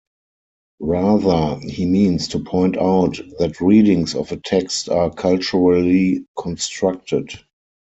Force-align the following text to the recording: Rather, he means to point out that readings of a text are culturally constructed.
Rather, 0.79 1.59
he 1.67 1.85
means 1.85 2.29
to 2.29 2.39
point 2.39 2.75
out 2.75 3.19
that 3.37 3.61
readings 3.61 4.15
of 4.15 4.31
a 4.31 4.37
text 4.37 4.89
are 4.89 5.13
culturally 5.13 6.25
constructed. 6.39 7.33